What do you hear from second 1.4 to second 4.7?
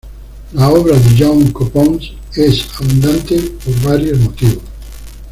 Copons es abundante por varios motivos.